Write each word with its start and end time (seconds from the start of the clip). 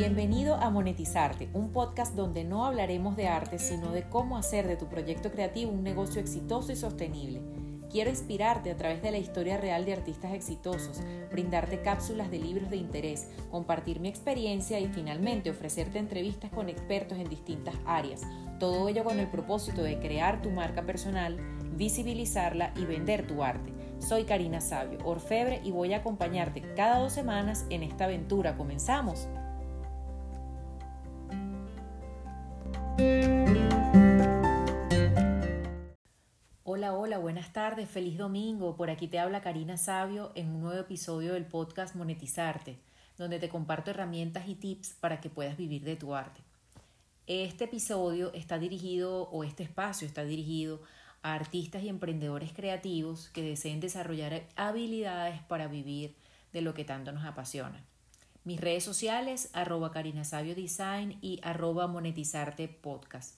Bienvenido 0.00 0.54
a 0.54 0.70
Monetizarte, 0.70 1.50
un 1.52 1.74
podcast 1.74 2.14
donde 2.14 2.42
no 2.42 2.64
hablaremos 2.64 3.18
de 3.18 3.28
arte, 3.28 3.58
sino 3.58 3.92
de 3.92 4.04
cómo 4.04 4.38
hacer 4.38 4.66
de 4.66 4.78
tu 4.78 4.86
proyecto 4.86 5.30
creativo 5.30 5.72
un 5.72 5.82
negocio 5.82 6.22
exitoso 6.22 6.72
y 6.72 6.76
sostenible. 6.76 7.42
Quiero 7.90 8.08
inspirarte 8.08 8.70
a 8.70 8.76
través 8.78 9.02
de 9.02 9.10
la 9.10 9.18
historia 9.18 9.58
real 9.58 9.84
de 9.84 9.92
artistas 9.92 10.32
exitosos, 10.32 11.02
brindarte 11.30 11.82
cápsulas 11.82 12.30
de 12.30 12.38
libros 12.38 12.70
de 12.70 12.78
interés, 12.78 13.28
compartir 13.50 14.00
mi 14.00 14.08
experiencia 14.08 14.80
y 14.80 14.88
finalmente 14.88 15.50
ofrecerte 15.50 15.98
entrevistas 15.98 16.50
con 16.50 16.70
expertos 16.70 17.18
en 17.18 17.28
distintas 17.28 17.74
áreas. 17.84 18.22
Todo 18.58 18.88
ello 18.88 19.04
con 19.04 19.20
el 19.20 19.28
propósito 19.28 19.82
de 19.82 19.98
crear 19.98 20.40
tu 20.40 20.48
marca 20.48 20.80
personal, 20.80 21.36
visibilizarla 21.76 22.72
y 22.74 22.86
vender 22.86 23.26
tu 23.26 23.42
arte. 23.42 23.70
Soy 23.98 24.24
Karina 24.24 24.62
Sabio, 24.62 24.98
orfebre, 25.04 25.60
y 25.62 25.72
voy 25.72 25.92
a 25.92 25.98
acompañarte 25.98 26.62
cada 26.74 27.00
dos 27.00 27.12
semanas 27.12 27.66
en 27.68 27.82
esta 27.82 28.04
aventura. 28.04 28.56
¿Comenzamos? 28.56 29.28
Hola, 36.64 36.94
hola, 36.94 37.18
buenas 37.18 37.52
tardes, 37.52 37.88
feliz 37.88 38.16
domingo. 38.16 38.76
Por 38.76 38.90
aquí 38.90 39.08
te 39.08 39.18
habla 39.18 39.40
Karina 39.42 39.76
Sabio 39.76 40.32
en 40.34 40.48
un 40.48 40.62
nuevo 40.62 40.80
episodio 40.80 41.34
del 41.34 41.44
podcast 41.44 41.94
Monetizarte, 41.94 42.78
donde 43.18 43.38
te 43.38 43.48
comparto 43.48 43.90
herramientas 43.90 44.48
y 44.48 44.54
tips 44.54 44.94
para 45.00 45.20
que 45.20 45.28
puedas 45.28 45.56
vivir 45.56 45.84
de 45.84 45.96
tu 45.96 46.14
arte. 46.14 46.40
Este 47.26 47.64
episodio 47.64 48.32
está 48.32 48.58
dirigido, 48.58 49.28
o 49.30 49.44
este 49.44 49.62
espacio 49.62 50.06
está 50.06 50.24
dirigido 50.24 50.80
a 51.22 51.34
artistas 51.34 51.82
y 51.82 51.88
emprendedores 51.88 52.52
creativos 52.52 53.28
que 53.28 53.42
deseen 53.42 53.80
desarrollar 53.80 54.48
habilidades 54.56 55.42
para 55.42 55.68
vivir 55.68 56.16
de 56.52 56.62
lo 56.62 56.72
que 56.74 56.84
tanto 56.84 57.12
nos 57.12 57.24
apasiona. 57.24 57.84
Mis 58.42 58.58
redes 58.58 58.84
sociales, 58.84 59.50
arroba 59.52 59.92
Sabio 60.24 60.54
Design 60.54 61.18
y 61.20 61.40
arroba 61.42 61.86
monetizarte 61.86 62.68
podcast. 62.68 63.34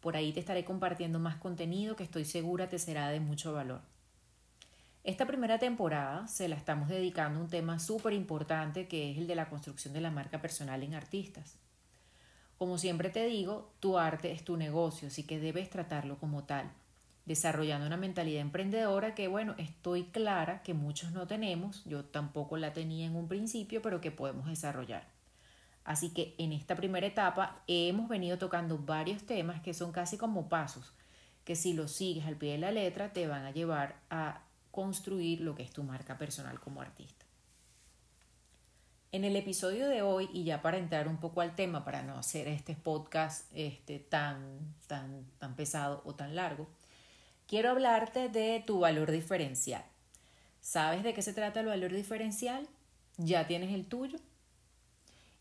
Por 0.00 0.14
ahí 0.14 0.34
te 0.34 0.40
estaré 0.40 0.62
compartiendo 0.62 1.18
más 1.18 1.36
contenido 1.36 1.96
que 1.96 2.04
estoy 2.04 2.26
segura 2.26 2.68
te 2.68 2.78
será 2.78 3.08
de 3.08 3.20
mucho 3.20 3.54
valor. 3.54 3.80
Esta 5.04 5.26
primera 5.26 5.58
temporada 5.58 6.28
se 6.28 6.48
la 6.48 6.56
estamos 6.56 6.90
dedicando 6.90 7.40
a 7.40 7.42
un 7.44 7.48
tema 7.48 7.78
súper 7.78 8.12
importante 8.12 8.88
que 8.88 9.12
es 9.12 9.16
el 9.16 9.26
de 9.26 9.36
la 9.36 9.48
construcción 9.48 9.94
de 9.94 10.02
la 10.02 10.10
marca 10.10 10.42
personal 10.42 10.82
en 10.82 10.94
artistas. 10.94 11.56
Como 12.58 12.76
siempre 12.76 13.08
te 13.08 13.24
digo, 13.24 13.72
tu 13.80 13.98
arte 13.98 14.32
es 14.32 14.44
tu 14.44 14.58
negocio, 14.58 15.08
así 15.08 15.22
que 15.22 15.40
debes 15.40 15.70
tratarlo 15.70 16.18
como 16.18 16.44
tal 16.44 16.70
desarrollando 17.24 17.86
una 17.86 17.96
mentalidad 17.96 18.40
emprendedora 18.40 19.14
que, 19.14 19.28
bueno, 19.28 19.54
estoy 19.58 20.04
clara 20.04 20.62
que 20.62 20.74
muchos 20.74 21.12
no 21.12 21.26
tenemos, 21.26 21.84
yo 21.84 22.04
tampoco 22.04 22.56
la 22.56 22.72
tenía 22.72 23.06
en 23.06 23.16
un 23.16 23.28
principio, 23.28 23.80
pero 23.82 24.00
que 24.00 24.10
podemos 24.10 24.46
desarrollar. 24.48 25.06
Así 25.84 26.10
que 26.10 26.34
en 26.38 26.52
esta 26.52 26.76
primera 26.76 27.06
etapa 27.06 27.62
hemos 27.66 28.08
venido 28.08 28.38
tocando 28.38 28.78
varios 28.78 29.24
temas 29.24 29.60
que 29.62 29.74
son 29.74 29.92
casi 29.92 30.16
como 30.16 30.48
pasos, 30.48 30.92
que 31.44 31.56
si 31.56 31.74
los 31.74 31.92
sigues 31.92 32.26
al 32.26 32.36
pie 32.36 32.52
de 32.52 32.58
la 32.58 32.70
letra 32.70 33.12
te 33.12 33.26
van 33.26 33.44
a 33.44 33.50
llevar 33.50 33.96
a 34.10 34.42
construir 34.70 35.40
lo 35.40 35.54
que 35.54 35.62
es 35.62 35.72
tu 35.72 35.82
marca 35.82 36.18
personal 36.18 36.60
como 36.60 36.80
artista. 36.80 37.26
En 39.10 39.24
el 39.24 39.36
episodio 39.36 39.88
de 39.88 40.00
hoy, 40.00 40.30
y 40.32 40.44
ya 40.44 40.62
para 40.62 40.78
entrar 40.78 41.06
un 41.06 41.18
poco 41.18 41.42
al 41.42 41.54
tema, 41.54 41.84
para 41.84 42.02
no 42.02 42.16
hacer 42.16 42.48
este 42.48 42.74
podcast 42.74 43.50
este, 43.52 43.98
tan, 43.98 44.74
tan, 44.86 45.26
tan 45.38 45.54
pesado 45.54 46.00
o 46.06 46.14
tan 46.14 46.34
largo, 46.34 46.66
quiero 47.46 47.70
hablarte 47.70 48.28
de 48.28 48.62
tu 48.66 48.80
valor 48.80 49.10
diferencial. 49.10 49.84
¿Sabes 50.60 51.02
de 51.02 51.12
qué 51.12 51.22
se 51.22 51.32
trata 51.32 51.60
el 51.60 51.66
valor 51.66 51.92
diferencial? 51.92 52.68
¿Ya 53.18 53.46
tienes 53.46 53.72
el 53.74 53.86
tuyo? 53.86 54.18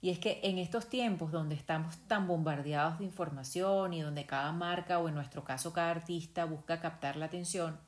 Y 0.02 0.10
es 0.10 0.18
que 0.18 0.40
en 0.44 0.58
estos 0.58 0.90
tiempos 0.90 1.32
donde 1.32 1.54
estamos 1.54 1.96
tan 2.08 2.28
bombardeados 2.28 2.98
de 3.00 3.06
información 3.06 3.94
y 3.94 4.02
donde 4.02 4.26
cada 4.26 4.52
marca 4.52 4.98
o 5.00 5.08
en 5.08 5.16
nuestro 5.16 5.44
caso 5.44 5.74
cada 5.74 5.92
artista 5.92 6.46
busca 6.46 6.82
captar 6.82 7.18
la 7.18 7.28
atención, 7.28 7.80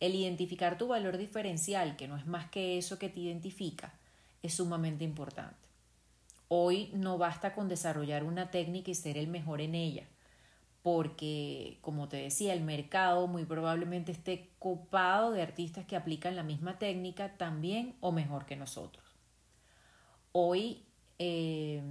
el 0.00 0.16
identificar 0.16 0.76
tu 0.76 0.88
valor 0.88 1.16
diferencial, 1.16 1.96
que 1.96 2.08
no 2.08 2.16
es 2.16 2.26
más 2.26 2.50
que 2.50 2.76
eso 2.76 2.98
que 2.98 3.08
te 3.08 3.20
identifica, 3.20 3.94
es 4.42 4.54
sumamente 4.54 5.04
importante. 5.04 5.56
Hoy 6.48 6.90
no 6.92 7.18
basta 7.18 7.54
con 7.54 7.68
desarrollar 7.68 8.24
una 8.24 8.50
técnica 8.50 8.90
y 8.90 8.94
ser 8.96 9.16
el 9.16 9.28
mejor 9.28 9.60
en 9.60 9.76
ella 9.76 10.04
porque, 10.84 11.78
como 11.80 12.08
te 12.10 12.18
decía, 12.18 12.52
el 12.52 12.60
mercado 12.60 13.26
muy 13.26 13.46
probablemente 13.46 14.12
esté 14.12 14.50
copado 14.58 15.32
de 15.32 15.40
artistas 15.40 15.86
que 15.86 15.96
aplican 15.96 16.36
la 16.36 16.42
misma 16.42 16.78
técnica 16.78 17.38
también 17.38 17.96
o 18.02 18.12
mejor 18.12 18.44
que 18.44 18.54
nosotros. 18.54 19.02
Hoy 20.32 20.82
eh, 21.18 21.82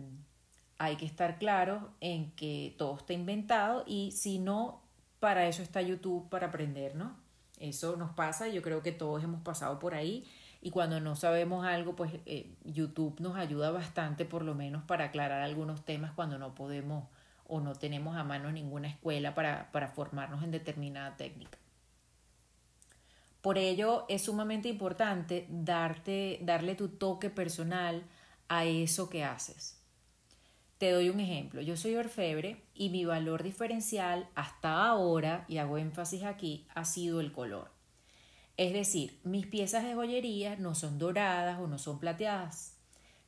hay 0.77 0.95
que 0.97 1.07
estar 1.07 1.39
claro 1.39 1.89
en 2.01 2.29
que 2.33 2.75
todo 2.77 2.95
está 2.95 3.13
inventado 3.13 3.83
y 3.87 4.11
si 4.11 4.37
no, 4.37 4.83
para 5.19 5.47
eso 5.47 5.63
está 5.63 5.81
YouTube, 5.81 6.29
para 6.29 6.49
aprender, 6.49 6.93
¿no? 6.93 7.15
Eso 7.59 7.97
nos 7.97 8.11
pasa, 8.11 8.47
yo 8.47 8.61
creo 8.61 8.83
que 8.83 8.91
todos 8.91 9.23
hemos 9.23 9.41
pasado 9.41 9.79
por 9.79 9.95
ahí 9.95 10.23
y 10.61 10.69
cuando 10.69 10.99
no 10.99 11.15
sabemos 11.15 11.65
algo, 11.65 11.95
pues 11.95 12.13
eh, 12.27 12.53
YouTube 12.63 13.19
nos 13.21 13.37
ayuda 13.37 13.71
bastante 13.71 14.23
por 14.23 14.43
lo 14.43 14.53
menos 14.53 14.83
para 14.83 15.05
aclarar 15.05 15.41
algunos 15.41 15.83
temas 15.83 16.11
cuando 16.11 16.37
no 16.37 16.53
podemos 16.53 17.05
o 17.53 17.61
no 17.61 17.75
tenemos 17.75 18.17
a 18.17 18.23
mano 18.23 18.51
ninguna 18.51 18.87
escuela 18.87 19.35
para, 19.35 19.71
para 19.71 19.89
formarnos 19.89 20.43
en 20.43 20.49
determinada 20.49 21.15
técnica. 21.15 21.59
Por 23.41 23.59
ello 23.59 24.05
es 24.09 24.23
sumamente 24.23 24.69
importante 24.69 25.45
darte, 25.49 26.39
darle 26.41 26.73
tu 26.73 26.89
toque 26.89 27.29
personal 27.29 28.01
a 28.47 28.65
eso 28.65 29.07
que 29.07 29.23
haces. 29.23 29.79
Te 30.79 30.89
doy 30.89 31.09
un 31.09 31.19
ejemplo. 31.19 31.61
Yo 31.61 31.77
soy 31.77 31.95
orfebre 31.95 32.63
y 32.73 32.89
mi 32.89 33.05
valor 33.05 33.43
diferencial 33.43 34.27
hasta 34.33 34.87
ahora, 34.87 35.45
y 35.47 35.59
hago 35.59 35.77
énfasis 35.77 36.23
aquí, 36.23 36.65
ha 36.73 36.85
sido 36.85 37.19
el 37.21 37.31
color. 37.31 37.69
Es 38.57 38.73
decir, 38.73 39.19
mis 39.23 39.45
piezas 39.45 39.83
de 39.83 39.93
joyería 39.93 40.55
no 40.55 40.73
son 40.73 40.97
doradas 40.97 41.59
o 41.59 41.67
no 41.67 41.77
son 41.77 41.99
plateadas 41.99 42.73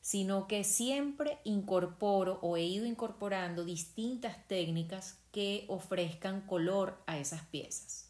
sino 0.06 0.46
que 0.46 0.62
siempre 0.62 1.38
incorporo 1.42 2.38
o 2.40 2.56
he 2.56 2.62
ido 2.62 2.86
incorporando 2.86 3.64
distintas 3.64 4.46
técnicas 4.46 5.18
que 5.32 5.64
ofrezcan 5.66 6.42
color 6.42 7.02
a 7.06 7.18
esas 7.18 7.42
piezas. 7.46 8.08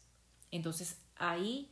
Entonces 0.51 0.99
ahí 1.15 1.71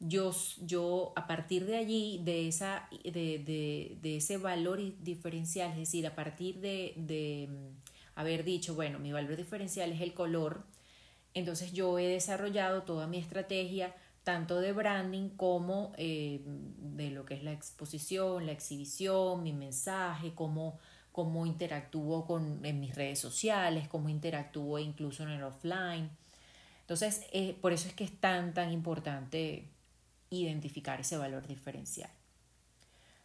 yo, 0.00 0.34
yo 0.62 1.12
a 1.14 1.28
partir 1.28 1.64
de 1.64 1.76
allí, 1.76 2.20
de, 2.24 2.48
esa, 2.48 2.88
de, 3.04 4.00
de, 4.02 4.16
ese 4.16 4.36
valor 4.36 4.80
diferencial, 5.00 5.70
es 5.70 5.76
decir, 5.76 6.08
a 6.08 6.16
partir 6.16 6.58
de, 6.58 6.94
de 6.96 7.46
mm, 7.48 8.16
haber 8.16 8.42
dicho, 8.42 8.74
bueno, 8.74 8.98
mi 8.98 9.12
valor 9.12 9.36
diferencial 9.36 9.92
es 9.92 10.00
el 10.00 10.12
color, 10.12 10.64
entonces 11.34 11.72
yo 11.72 12.00
he 12.00 12.08
desarrollado 12.08 12.82
toda 12.82 13.06
mi 13.06 13.18
estrategia 13.18 13.94
tanto 14.24 14.60
de 14.60 14.72
branding 14.72 15.30
como 15.30 15.92
eh, 15.96 16.42
de 16.44 17.10
lo 17.10 17.24
que 17.24 17.34
es 17.34 17.42
la 17.42 17.52
exposición, 17.52 18.46
la 18.46 18.52
exhibición, 18.52 19.42
mi 19.42 19.52
mensaje, 19.52 20.32
cómo, 20.34 20.78
cómo 21.10 21.44
interactúo 21.44 22.24
con, 22.24 22.64
en 22.64 22.80
mis 22.80 22.94
redes 22.94 23.18
sociales, 23.18 23.88
cómo 23.88 24.08
interactúo 24.08 24.78
incluso 24.78 25.24
en 25.24 25.30
el 25.30 25.42
offline. 25.42 26.08
Entonces, 26.82 27.26
eh, 27.32 27.56
por 27.60 27.72
eso 27.72 27.88
es 27.88 27.94
que 27.94 28.04
es 28.04 28.12
tan, 28.12 28.54
tan 28.54 28.72
importante 28.72 29.68
identificar 30.30 31.00
ese 31.00 31.16
valor 31.16 31.46
diferencial. 31.46 32.10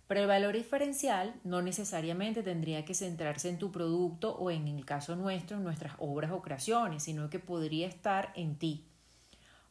Pero 0.08 0.22
el 0.22 0.28
valor 0.28 0.56
diferencial 0.56 1.36
no 1.44 1.62
necesariamente 1.62 2.42
tendría 2.42 2.86
que 2.86 2.94
centrarse 2.94 3.50
en 3.50 3.60
tu 3.60 3.72
producto 3.72 4.36
o 4.36 4.50
en 4.52 4.68
el 4.68 4.86
caso 4.86 5.16
nuestro, 5.16 5.58
en 5.58 5.64
nuestras 5.64 5.94
obras 6.00 6.32
o 6.32 6.42
creaciones, 6.42 7.04
sino 7.04 7.30
que 7.30 7.40
podría 7.40 7.88
estar 7.88 8.32
en 8.36 8.56
ti 8.56 8.86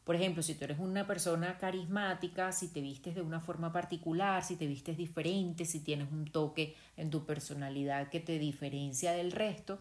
por 0.07 0.15
ejemplo, 0.15 0.41
si 0.41 0.55
tú 0.55 0.63
eres 0.63 0.79
una 0.79 1.05
persona 1.05 1.57
carismática, 1.57 2.53
si 2.53 2.69
te 2.69 2.79
vistes 2.79 3.13
de 3.13 3.21
una 3.21 3.41
forma 3.41 3.73
particular, 3.73 4.41
si 4.41 4.55
te 4.55 4.65
vistes 4.65 4.95
diferente, 4.95 5.65
si 5.65 5.81
tienes 5.81 6.09
un 6.13 6.23
toque 6.23 6.77
en 6.95 7.09
tu 7.09 7.25
personalidad 7.25 8.09
que 8.09 8.21
te 8.21 8.39
diferencia 8.39 9.11
del 9.11 9.33
resto, 9.33 9.79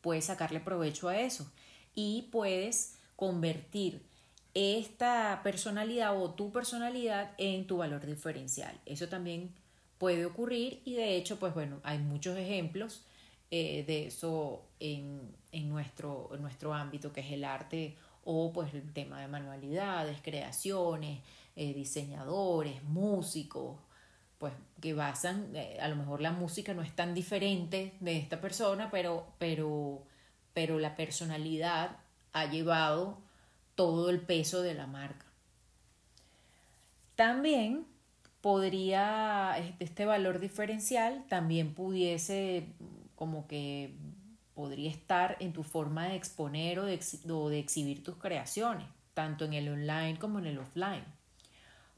puedes 0.00 0.26
sacarle 0.26 0.60
provecho 0.60 1.08
a 1.08 1.18
eso 1.18 1.50
y 1.92 2.28
puedes 2.30 3.00
convertir 3.16 4.00
esta 4.54 5.40
personalidad 5.42 6.16
o 6.16 6.30
tu 6.30 6.52
personalidad 6.52 7.32
en 7.36 7.66
tu 7.66 7.78
valor 7.78 8.06
diferencial. 8.06 8.78
Eso 8.86 9.08
también 9.08 9.52
puede 9.98 10.24
ocurrir 10.24 10.82
y 10.84 10.94
de 10.94 11.16
hecho, 11.16 11.36
pues 11.40 11.52
bueno, 11.52 11.80
hay 11.82 11.98
muchos 11.98 12.38
ejemplos 12.38 13.02
eh, 13.50 13.82
de 13.88 14.06
eso 14.06 14.68
en, 14.78 15.34
en, 15.50 15.68
nuestro, 15.68 16.30
en 16.32 16.42
nuestro 16.42 16.72
ámbito 16.72 17.12
que 17.12 17.22
es 17.22 17.32
el 17.32 17.42
arte 17.42 17.96
o 18.24 18.52
pues 18.52 18.74
el 18.74 18.92
tema 18.92 19.20
de 19.20 19.28
manualidades, 19.28 20.20
creaciones, 20.22 21.20
eh, 21.56 21.74
diseñadores, 21.74 22.82
músicos, 22.84 23.76
pues 24.38 24.54
que 24.80 24.94
basan, 24.94 25.54
eh, 25.54 25.78
a 25.80 25.88
lo 25.88 25.96
mejor 25.96 26.20
la 26.20 26.32
música 26.32 26.72
no 26.74 26.82
es 26.82 26.94
tan 26.94 27.14
diferente 27.14 27.92
de 28.00 28.16
esta 28.16 28.40
persona, 28.40 28.90
pero, 28.90 29.26
pero, 29.38 30.02
pero 30.54 30.78
la 30.78 30.96
personalidad 30.96 31.98
ha 32.32 32.46
llevado 32.46 33.18
todo 33.74 34.10
el 34.10 34.20
peso 34.20 34.62
de 34.62 34.74
la 34.74 34.86
marca. 34.86 35.26
También 37.16 37.86
podría, 38.40 39.56
este, 39.58 39.84
este 39.84 40.04
valor 40.06 40.38
diferencial 40.38 41.24
también 41.28 41.74
pudiese 41.74 42.66
como 43.16 43.46
que 43.46 43.92
podría 44.60 44.90
estar 44.90 45.38
en 45.40 45.54
tu 45.54 45.62
forma 45.62 46.08
de 46.08 46.16
exponer 46.16 46.80
o 46.80 46.84
de, 46.84 47.58
exhibir 47.58 48.02
tus 48.02 48.16
creaciones, 48.16 48.86
tanto 49.14 49.46
en 49.46 49.54
el 49.54 49.70
online 49.70 50.18
como 50.18 50.38
en 50.38 50.44
el 50.44 50.58
offline. 50.58 51.02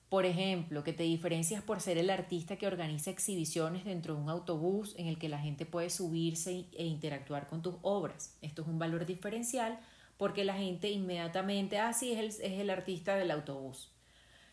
Por 0.08 0.26
ejemplo, 0.26 0.84
que 0.84 0.92
te 0.92 1.02
diferencias 1.02 1.60
por 1.60 1.80
ser 1.80 1.98
el 1.98 2.08
artista 2.08 2.54
que 2.54 2.68
organiza 2.68 3.10
exhibiciones 3.10 3.84
dentro 3.84 4.14
de 4.14 4.20
un 4.20 4.30
autobús 4.30 4.94
en 4.96 5.08
el 5.08 5.18
que 5.18 5.28
la 5.28 5.40
gente 5.40 5.66
puede 5.66 5.90
subirse 5.90 6.66
e 6.72 6.86
interactuar 6.86 7.48
con 7.48 7.62
tus 7.62 7.74
obras. 7.82 8.38
Esto 8.42 8.62
es 8.62 8.68
un 8.68 8.78
valor 8.78 9.06
diferencial 9.06 9.80
porque 10.16 10.44
la 10.44 10.54
gente 10.54 10.88
inmediatamente, 10.88 11.80
ah, 11.80 11.92
sí, 11.92 12.12
es 12.12 12.18
el, 12.20 12.26
es 12.26 12.60
el 12.60 12.70
artista 12.70 13.16
del 13.16 13.32
autobús. 13.32 13.90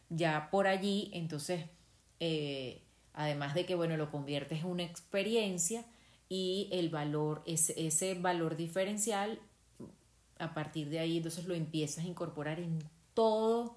Ya 0.09 0.49
por 0.49 0.65
allí, 0.65 1.11
entonces, 1.13 1.65
eh, 2.19 2.81
además 3.13 3.53
de 3.53 3.67
que, 3.67 3.75
bueno, 3.75 3.97
lo 3.97 4.09
conviertes 4.09 4.61
en 4.61 4.65
una 4.65 4.83
experiencia 4.83 5.85
y 6.29 6.69
el 6.71 6.89
valor, 6.89 7.43
ese, 7.45 8.13
valor 8.15 8.55
diferencial, 8.55 9.39
a 10.37 10.53
partir 10.53 10.89
de 10.89 10.99
ahí, 10.99 11.17
entonces 11.17 11.45
lo 11.45 11.55
empiezas 11.55 12.05
a 12.05 12.07
incorporar 12.07 12.59
en 12.59 12.79
todo 13.13 13.75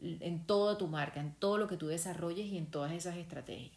en 0.00 0.46
toda 0.46 0.78
tu 0.78 0.86
marca, 0.86 1.20
en 1.20 1.34
todo 1.34 1.58
lo 1.58 1.66
que 1.66 1.76
tú 1.76 1.88
desarrolles 1.88 2.46
y 2.46 2.56
en 2.56 2.66
todas 2.66 2.92
esas 2.92 3.16
estrategias. 3.16 3.76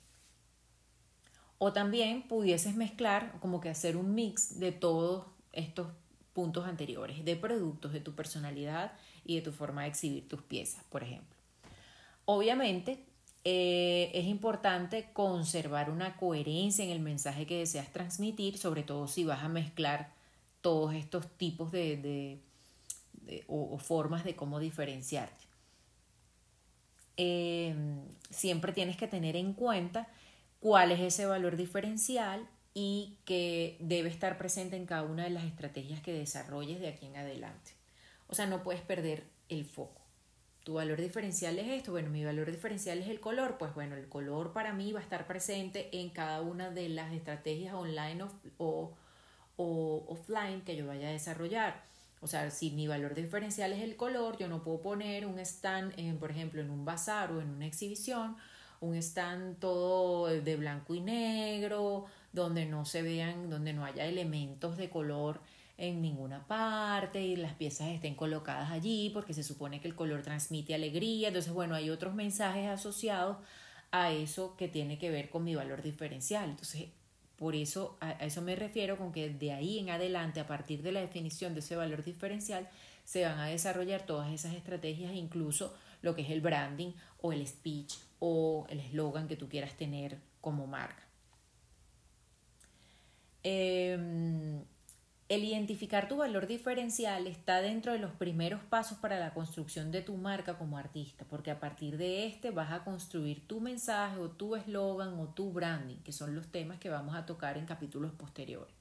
O 1.57 1.73
también 1.73 2.27
pudieses 2.27 2.75
mezclar, 2.75 3.39
como 3.39 3.59
que 3.59 3.69
hacer 3.69 3.97
un 3.97 4.13
mix 4.13 4.59
de 4.59 4.71
todos 4.71 5.25
estos 5.51 5.88
puntos 6.33 6.65
anteriores, 6.65 7.25
de 7.25 7.35
productos, 7.35 7.91
de 7.91 8.00
tu 8.00 8.13
personalidad 8.13 8.94
y 9.25 9.35
de 9.35 9.41
tu 9.41 9.51
forma 9.51 9.83
de 9.83 9.89
exhibir 9.89 10.27
tus 10.27 10.41
piezas, 10.41 10.83
por 10.85 11.03
ejemplo. 11.03 11.35
Obviamente, 12.25 13.03
eh, 13.43 14.11
es 14.13 14.25
importante 14.25 15.09
conservar 15.13 15.89
una 15.89 16.15
coherencia 16.17 16.85
en 16.85 16.91
el 16.91 16.99
mensaje 16.99 17.45
que 17.45 17.59
deseas 17.59 17.91
transmitir, 17.91 18.57
sobre 18.57 18.83
todo 18.83 19.07
si 19.07 19.23
vas 19.23 19.43
a 19.43 19.49
mezclar 19.49 20.13
todos 20.61 20.93
estos 20.93 21.27
tipos 21.38 21.71
de, 21.71 22.39
o 23.47 23.77
formas 23.79 24.23
de 24.23 24.35
cómo 24.35 24.59
diferenciarte. 24.59 25.45
Em, 27.17 28.01
siempre 28.29 28.73
tienes 28.73 28.97
que 28.97 29.07
tener 29.07 29.35
en 29.35 29.53
cuenta 29.53 30.07
cuál 30.59 30.91
es 30.91 30.99
ese 30.99 31.25
valor 31.25 31.57
diferencial 31.57 32.47
y 32.73 33.17
que 33.25 33.77
debe 33.79 34.09
estar 34.09 34.38
presente 34.38 34.75
en 34.75 34.85
cada 34.85 35.03
una 35.03 35.23
de 35.23 35.29
las 35.29 35.43
estrategias 35.43 36.01
que 36.01 36.13
desarrolles 36.13 36.79
de 36.79 36.88
aquí 36.88 37.05
en 37.05 37.17
adelante. 37.17 37.71
O 38.27 38.35
sea, 38.35 38.45
no 38.45 38.63
puedes 38.63 38.81
perder 38.81 39.25
el 39.49 39.65
foco. 39.65 40.00
Tu 40.63 40.74
valor 40.74 41.02
diferencial 41.02 41.58
es 41.58 41.68
esto, 41.69 41.92
bueno, 41.92 42.12
mi 42.12 42.24
valor 42.24 42.52
diferencial 42.52 43.00
es 43.00 43.08
el 43.08 43.19
color, 43.19 43.58
pues 43.58 43.74
bueno, 43.74 43.96
el 43.96 44.08
color 44.08 44.54
para 44.54 44.74
mí 44.74 44.92
va 44.92 45.00
a 45.00 45.04
estar 45.04 45.25
presente 45.25 45.90
en 45.92 46.10
cada 46.10 46.42
una 46.42 46.69
de 46.69 46.88
las 46.88 47.13
estrategias 47.13 47.74
online 47.74 48.25
o, 48.60 48.94
o 49.56 50.06
offline 50.08 50.62
que 50.62 50.75
yo 50.75 50.86
vaya 50.86 51.08
a 51.08 51.12
desarrollar. 51.12 51.84
O 52.22 52.28
sea, 52.28 52.52
si 52.52 52.69
mi 52.69 52.88
valor 52.88 53.16
diferencial 53.16 53.74
es 53.74 53.81
el 53.81 53.96
color, 53.96 54.38
yo 54.38 54.48
no 54.48 54.62
puedo 54.62 54.81
poner 54.81 55.25
un 55.25 55.40
stand, 55.40 55.96
por 56.19 56.30
ejemplo, 56.30 56.62
en 56.62 56.69
un 56.69 56.86
bazar 56.86 57.31
o 57.31 57.42
en 57.42 57.50
una 57.50 57.66
exhibición, 57.66 58.38
un 58.80 58.96
stand 58.96 59.58
todo 59.58 60.28
de 60.28 60.56
blanco 60.56 60.94
y 60.94 61.02
negro, 61.02 62.06
donde 62.34 62.68
no 62.68 62.86
se 62.86 63.02
vean, 63.02 63.50
donde 63.50 63.74
no 63.74 63.84
haya 63.84 64.06
elementos 64.06 64.78
de 64.78 64.92
color 64.92 65.40
en 65.81 66.00
ninguna 66.00 66.45
parte 66.45 67.24
y 67.24 67.36
las 67.36 67.56
piezas 67.56 67.88
estén 67.88 68.13
colocadas 68.13 68.69
allí 68.69 69.10
porque 69.10 69.33
se 69.33 69.44
supone 69.44 69.81
que 69.81 69.88
el 69.88 69.95
color 69.95 70.22
transmite 70.22 70.75
alegría. 70.75 71.30
Entonces, 71.30 71.51
bueno, 71.51 71.74
hay 71.74 71.89
otros 71.89 72.13
mensajes 72.13 72.69
asociados 72.69 73.38
a 73.89 74.12
eso 74.12 74.56
que 74.57 74.68
tiene 74.68 75.00
que 75.00 75.10
ver 75.10 75.31
con 75.31 75.44
mi 75.44 75.56
valor 75.56 75.81
diferencial. 75.81 76.51
Entonces, 76.51 76.89
por 77.36 77.56
eso, 77.56 77.98
a, 78.00 78.12
eso 78.12 78.44
me 78.44 78.56
refiero 78.56 78.95
con 78.95 79.12
que 79.12 79.31
de 79.31 79.54
ahí 79.54 79.80
en 79.80 79.89
adelante, 79.89 80.39
a 80.39 80.45
partir 80.45 80.83
de 80.83 80.92
la 80.92 81.01
definición 81.01 81.56
de 81.56 81.62
ese 81.62 81.75
valor 81.75 82.04
diferencial, 82.04 82.69
se 83.04 83.25
van 83.25 83.39
a 83.39 83.48
desarrollar 83.48 84.06
todas 84.06 84.31
esas 84.31 84.54
estrategias, 84.54 85.16
incluso 85.16 85.75
lo 86.04 86.13
que 86.13 86.22
es 86.22 86.30
el 86.30 86.42
branding 86.42 86.94
o 87.22 87.34
el 87.34 87.45
speech 87.48 87.95
o 88.19 88.68
el 88.69 88.81
eslogan 88.81 89.27
que 89.27 89.36
tú 89.36 89.50
quieras 89.50 89.75
tener 89.75 90.19
como 90.42 90.68
marca. 90.68 91.04
Eh, 93.44 94.62
el 95.31 95.45
identificar 95.45 96.10
tu 96.10 96.18
valor 96.18 96.45
diferencial 96.45 97.25
está 97.25 97.62
dentro 97.62 97.94
de 97.94 98.00
los 98.00 98.12
primeros 98.12 98.62
pasos 98.63 98.98
para 98.98 99.18
la 99.18 99.33
construcción 99.33 99.89
de 99.89 100.01
tu 100.01 100.18
marca 100.18 100.57
como 100.57 100.78
artista, 100.78 101.24
porque 101.30 101.51
a 101.51 101.60
partir 101.62 101.95
de 101.95 102.25
este 102.25 102.51
vas 102.51 102.74
a 102.74 102.83
construir 102.83 103.48
tu 103.48 103.62
mensaje 103.62 104.18
o 104.18 104.30
tu 104.30 104.57
eslogan 104.57 105.18
o 105.18 105.30
tu 105.30 105.54
branding, 105.54 106.00
que 106.04 106.12
son 106.12 106.36
los 106.36 106.48
temas 106.48 106.80
que 106.80 106.89
vamos 106.89 107.16
a 107.16 107.25
tocar 107.25 107.57
en 107.57 107.66
capítulos 107.66 108.12
posteriores. 108.12 108.75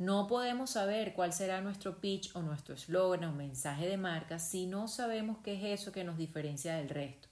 No 0.00 0.26
podemos 0.26 0.70
saber 0.70 1.14
cuál 1.14 1.32
será 1.32 1.60
nuestro 1.60 2.00
pitch 2.00 2.34
o 2.34 2.42
nuestro 2.42 2.74
eslogan 2.74 3.22
o 3.22 3.32
mensaje 3.32 3.86
de 3.86 3.96
marca 3.96 4.40
si 4.40 4.66
no 4.66 4.88
sabemos 4.88 5.38
qué 5.44 5.54
es 5.54 5.80
eso 5.80 5.92
que 5.92 6.02
nos 6.02 6.18
diferencia 6.18 6.74
del 6.74 6.88
resto. 6.88 7.28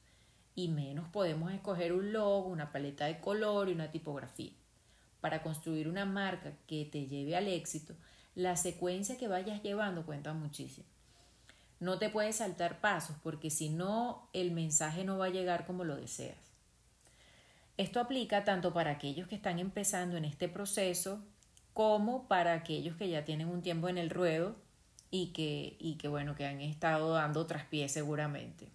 Y 0.54 0.68
menos 0.68 1.08
podemos 1.08 1.52
escoger 1.52 1.92
un 1.92 2.12
logo, 2.12 2.46
una 2.46 2.70
paleta 2.70 3.06
de 3.06 3.18
color 3.18 3.68
y 3.68 3.72
una 3.72 3.90
tipografía. 3.90 4.52
Para 5.20 5.42
construir 5.42 5.88
una 5.88 6.04
marca 6.04 6.52
que 6.68 6.84
te 6.84 7.08
lleve 7.08 7.34
al 7.34 7.48
éxito, 7.48 7.96
la 8.40 8.56
secuencia 8.56 9.18
que 9.18 9.28
vayas 9.28 9.62
llevando 9.62 10.04
cuenta 10.04 10.32
muchísimo. 10.32 10.86
No 11.78 11.98
te 11.98 12.10
puedes 12.10 12.36
saltar 12.36 12.80
pasos 12.80 13.16
porque 13.22 13.50
si 13.50 13.68
no, 13.68 14.28
el 14.32 14.50
mensaje 14.50 15.04
no 15.04 15.18
va 15.18 15.26
a 15.26 15.30
llegar 15.30 15.66
como 15.66 15.84
lo 15.84 15.96
deseas. 15.96 16.36
Esto 17.76 18.00
aplica 18.00 18.44
tanto 18.44 18.74
para 18.74 18.90
aquellos 18.90 19.28
que 19.28 19.34
están 19.34 19.58
empezando 19.58 20.16
en 20.16 20.24
este 20.24 20.48
proceso 20.48 21.22
como 21.72 22.28
para 22.28 22.52
aquellos 22.52 22.96
que 22.96 23.08
ya 23.08 23.24
tienen 23.24 23.48
un 23.48 23.62
tiempo 23.62 23.88
en 23.88 23.96
el 23.96 24.10
ruedo 24.10 24.56
y 25.10 25.28
que, 25.28 25.76
y 25.78 25.94
que 25.94 26.08
bueno, 26.08 26.34
que 26.34 26.46
han 26.46 26.60
estado 26.60 27.14
dando 27.14 27.46
traspiés 27.46 27.92
seguramente. 27.92 28.68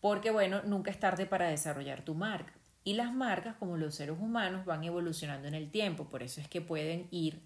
Porque 0.00 0.32
bueno, 0.32 0.62
nunca 0.64 0.90
es 0.90 0.98
tarde 0.98 1.26
para 1.26 1.48
desarrollar 1.48 2.04
tu 2.04 2.14
marca. 2.14 2.52
Y 2.84 2.94
las 2.94 3.12
marcas, 3.14 3.54
como 3.56 3.76
los 3.76 3.94
seres 3.94 4.16
humanos, 4.18 4.64
van 4.64 4.82
evolucionando 4.82 5.46
en 5.46 5.54
el 5.54 5.70
tiempo. 5.70 6.06
Por 6.06 6.24
eso 6.24 6.40
es 6.40 6.48
que 6.48 6.60
pueden 6.60 7.06
ir 7.12 7.38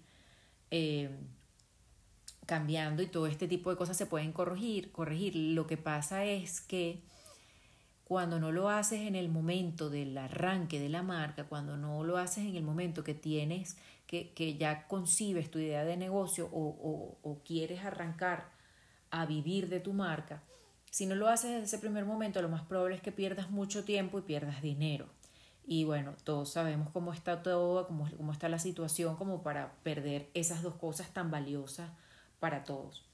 eh, 0.71 1.09
cambiando 2.47 3.03
y 3.03 3.07
todo 3.07 3.27
este 3.27 3.47
tipo 3.47 3.69
de 3.69 3.75
cosas 3.75 3.95
se 3.95 4.07
pueden 4.07 4.31
corregir, 4.31 4.91
corregir. 4.91 5.35
Lo 5.35 5.67
que 5.67 5.77
pasa 5.77 6.25
es 6.25 6.61
que 6.61 7.03
cuando 8.05 8.39
no 8.39 8.53
lo 8.53 8.69
haces 8.69 9.01
en 9.01 9.15
el 9.15 9.27
momento 9.27 9.89
del 9.89 10.17
arranque 10.17 10.79
de 10.79 10.87
la 10.87 11.03
marca, 11.03 11.43
cuando 11.43 11.75
no 11.75 12.03
lo 12.05 12.17
haces 12.17 12.45
en 12.45 12.55
el 12.55 12.63
momento 12.63 13.03
que 13.03 13.13
tienes, 13.13 13.77
que, 14.07 14.31
que 14.33 14.57
ya 14.57 14.87
concibes 14.87 15.51
tu 15.51 15.59
idea 15.59 15.83
de 15.83 15.97
negocio 15.97 16.49
o, 16.53 17.17
o, 17.21 17.43
quieres 17.43 17.83
arrancar 17.83 18.49
a 19.11 19.25
vivir 19.25 19.67
de 19.67 19.81
tu 19.81 19.91
marca, 19.91 20.41
si 20.89 21.05
no 21.05 21.15
lo 21.15 21.27
haces 21.27 21.51
desde 21.51 21.65
ese 21.65 21.79
primer 21.79 22.05
momento, 22.05 22.41
lo 22.41 22.47
más 22.47 22.63
probable 22.63 22.95
es 22.95 23.01
que 23.01 23.11
pierdas 23.11 23.49
mucho 23.49 23.83
tiempo 23.83 24.17
y 24.19 24.21
pierdas 24.21 24.61
dinero. 24.61 25.09
Y 25.65 25.83
bueno, 25.83 26.15
todos 26.23 26.49
sabemos 26.49 26.89
cómo 26.91 27.11
está 27.11 27.43
todo, 27.43 27.87
cómo, 27.87 28.09
cómo 28.15 28.31
está 28.31 28.47
la 28.47 28.57
situación, 28.57 29.17
como 29.17 29.43
para 29.43 29.73
perder 29.83 30.29
esas 30.33 30.63
dos 30.63 30.75
cosas 30.75 31.09
tan 31.11 31.29
valiosas 31.29 31.91
para 32.39 32.63
todos. 32.63 33.07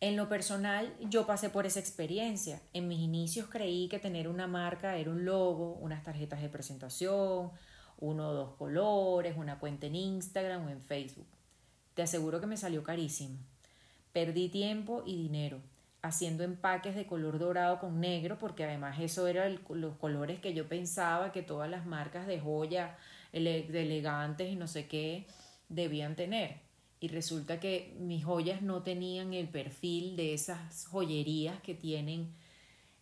En 0.00 0.16
lo 0.16 0.28
personal, 0.28 0.94
yo 1.00 1.26
pasé 1.26 1.48
por 1.48 1.64
esa 1.64 1.80
experiencia. 1.80 2.60
En 2.74 2.86
mis 2.86 3.00
inicios 3.00 3.48
creí 3.48 3.88
que 3.88 3.98
tener 3.98 4.28
una 4.28 4.46
marca 4.46 4.96
era 4.96 5.10
un 5.10 5.24
logo, 5.24 5.72
unas 5.80 6.02
tarjetas 6.02 6.42
de 6.42 6.50
presentación, 6.50 7.50
uno 7.98 8.28
o 8.28 8.34
dos 8.34 8.54
colores, 8.56 9.36
una 9.38 9.58
cuenta 9.58 9.86
en 9.86 9.94
Instagram 9.94 10.66
o 10.66 10.68
en 10.68 10.82
Facebook. 10.82 11.26
Te 11.94 12.02
aseguro 12.02 12.40
que 12.40 12.46
me 12.46 12.58
salió 12.58 12.82
carísimo. 12.82 13.38
Perdí 14.12 14.50
tiempo 14.50 15.02
y 15.06 15.16
dinero 15.16 15.60
haciendo 16.02 16.44
empaques 16.44 16.94
de 16.94 17.06
color 17.06 17.38
dorado 17.38 17.80
con 17.80 17.98
negro, 18.00 18.38
porque 18.38 18.64
además 18.64 19.00
eso 19.00 19.26
eran 19.26 19.58
los 19.70 19.96
colores 19.96 20.40
que 20.40 20.54
yo 20.54 20.68
pensaba 20.68 21.32
que 21.32 21.42
todas 21.42 21.70
las 21.70 21.86
marcas 21.86 22.26
de 22.26 22.38
joya, 22.38 22.96
de 23.32 23.66
elegantes 23.82 24.52
y 24.52 24.56
no 24.56 24.68
sé 24.68 24.86
qué 24.86 25.26
debían 25.68 26.14
tener 26.14 26.65
y 27.06 27.08
resulta 27.08 27.60
que 27.60 27.94
mis 28.00 28.24
joyas 28.24 28.62
no 28.62 28.82
tenían 28.82 29.32
el 29.32 29.48
perfil 29.48 30.16
de 30.16 30.34
esas 30.34 30.88
joyerías 30.88 31.60
que 31.60 31.72
tienen 31.72 32.34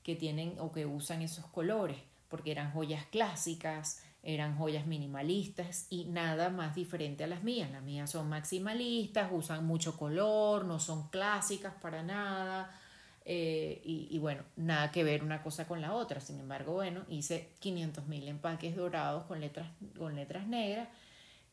que 0.03 0.15
tienen 0.15 0.57
o 0.59 0.73
que 0.73 0.85
usan 0.85 1.23
esos 1.23 1.47
colores, 1.47 1.97
porque 2.29 2.51
eran 2.51 2.71
joyas 2.71 3.07
clásicas, 3.07 4.05
eran 4.23 4.59
joyas 4.59 4.87
minimalistas 4.87 5.87
y 5.89 6.05
nada 6.05 6.51
más 6.51 6.75
diferente 6.75 7.25
a 7.25 7.27
las 7.27 7.43
mías. 7.43 7.71
Las 7.71 7.83
mías 7.83 8.11
son 8.11 8.29
maximalistas, 8.29 9.31
usan 9.33 9.65
mucho 9.65 9.97
color, 9.97 10.67
no 10.67 10.79
son 10.79 11.09
clásicas 11.09 11.73
para 11.81 12.03
nada. 12.03 12.79
Eh, 13.25 13.81
y, 13.87 14.09
y, 14.11 14.19
bueno, 14.19 14.43
nada 14.57 14.93
que 14.93 15.03
ver 15.03 15.25
una 15.25 15.43
cosa 15.43 15.67
con 15.67 15.81
la 15.81 15.95
otra. 15.95 16.21
Sin 16.21 16.39
embargo, 16.39 16.75
bueno, 16.75 17.07
hice 17.09 17.55
500 17.61 18.07
mil 18.07 18.29
empaques 18.29 18.77
dorados 18.77 19.25
con 19.25 19.41
letras, 19.41 19.69
con 19.97 20.15
letras 20.15 20.47
negras 20.47 20.89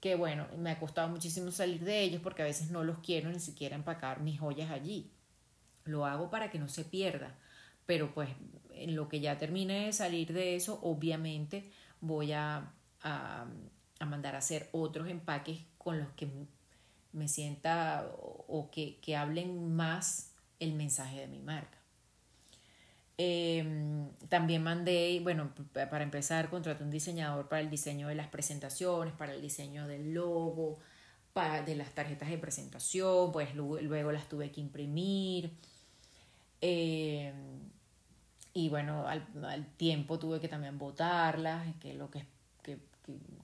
que 0.02 0.16
bueno, 0.16 0.48
me 0.58 0.72
ha 0.72 0.80
costado 0.80 1.08
muchísimo 1.08 1.52
salir 1.52 1.86
de 1.86 2.02
ellos 2.02 2.22
porque 2.22 2.42
a 2.42 2.46
veces 2.46 2.72
no 2.72 2.84
los 2.84 2.98
quiero 3.00 3.30
ni 3.30 3.40
siquiera 3.40 3.76
empacar 3.76 4.20
mis 4.22 4.40
joyas 4.40 4.72
allí. 4.72 5.12
Lo 5.86 6.06
hago 6.06 6.32
para 6.32 6.50
que 6.50 6.60
no 6.60 6.68
se 6.68 6.84
pierda, 6.84 7.38
pero 7.86 8.12
pues 8.14 8.30
en 8.74 8.96
lo 8.96 9.08
que 9.08 9.20
ya 9.20 9.38
termine 9.38 9.86
de 9.86 9.94
salir 9.94 10.34
de 10.34 10.56
eso, 10.56 10.80
obviamente 10.82 11.72
voy 12.02 12.32
a, 12.32 12.74
a, 13.04 13.46
mandar 14.06 14.34
a 14.34 14.40
hacer 14.40 14.70
otros 14.72 15.08
empaques 15.08 15.60
con 15.78 16.00
los 16.00 16.10
que 16.14 16.28
me 17.14 17.28
sienta 17.28 18.10
o, 18.18 18.70
que, 18.72 19.00
que 19.02 19.16
hablen 19.16 19.76
más 19.76 20.34
el 20.60 20.74
mensaje 20.74 21.20
de 21.20 21.28
mi 21.28 21.42
marca. 21.42 21.78
Em, 23.24 24.10
también 24.30 24.64
mandé, 24.64 25.20
bueno, 25.22 25.52
para 25.74 26.04
empezar, 26.04 26.50
contraté 26.50 26.84
un 26.84 26.90
diseñador 26.90 27.48
para 27.50 27.62
el 27.62 27.70
diseño 27.70 28.08
de 28.08 28.16
las 28.16 28.28
presentaciones, 28.28 29.14
para 29.14 29.34
el 29.34 29.42
diseño 29.44 29.86
del 29.88 30.14
logo, 30.16 30.80
para, 31.32 31.62
de 31.62 31.76
las 31.76 31.92
tarjetas 31.94 32.30
de 32.30 32.40
presentación, 32.40 33.32
pues 33.32 33.54
luego, 33.54 34.12
las 34.12 34.28
tuve 34.28 34.52
que 34.52 34.60
imprimir. 34.62 35.52
Em, 36.62 37.60
y 38.56 38.70
bueno, 38.70 39.06
al, 39.08 39.68
tiempo 39.78 40.18
tuve 40.18 40.40
que 40.40 40.48
también 40.48 40.80
botarlas, 40.80 41.68
que 41.80 41.94
lo 41.94 42.10
que, 42.10 42.26
que, 42.64 42.80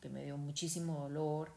que 0.01 0.09
me 0.09 0.23
dio 0.23 0.37
muchísimo 0.37 1.01
dolor. 1.01 1.51